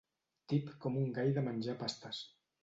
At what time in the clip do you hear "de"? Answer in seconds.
1.37-1.45